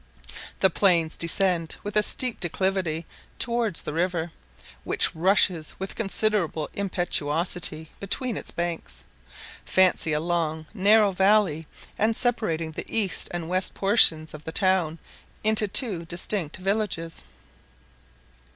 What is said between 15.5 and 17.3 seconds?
two distinct villages.